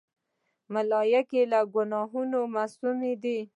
[0.73, 3.39] ملایکې له ګناهونو معصومی دي.